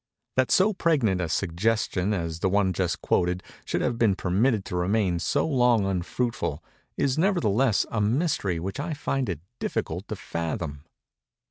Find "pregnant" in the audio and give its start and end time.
0.73-1.21